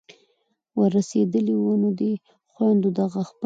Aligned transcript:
ور 0.79 0.89
رسېدلي 0.97 1.55
وو 1.57 1.73
نو 1.81 1.89
دې 1.99 2.11
خویندو 2.51 2.89
دغه 2.99 3.21
خپل 3.27 3.39